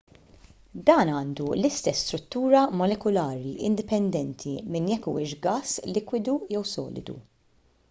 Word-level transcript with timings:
dan 0.85 1.09
għandu 1.15 1.49
l-istess 1.55 2.01
struttura 2.07 2.61
molekulari 2.79 3.53
indipendenti 3.69 4.55
minn 4.77 4.91
jekk 4.95 5.13
huwiex 5.13 5.39
gass 5.45 5.85
likwidu 5.99 6.37
jew 6.57 6.67
solidu 6.75 7.19